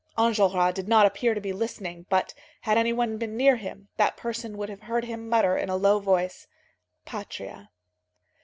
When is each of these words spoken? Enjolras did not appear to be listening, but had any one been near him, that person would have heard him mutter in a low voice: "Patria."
Enjolras 0.17 0.73
did 0.73 0.87
not 0.87 1.05
appear 1.05 1.35
to 1.35 1.39
be 1.39 1.53
listening, 1.53 2.07
but 2.09 2.33
had 2.61 2.75
any 2.75 2.91
one 2.91 3.19
been 3.19 3.37
near 3.37 3.57
him, 3.57 3.89
that 3.97 4.17
person 4.17 4.57
would 4.57 4.67
have 4.67 4.81
heard 4.81 5.05
him 5.05 5.29
mutter 5.29 5.55
in 5.55 5.69
a 5.69 5.75
low 5.77 5.99
voice: 5.99 6.47
"Patria." 7.05 7.69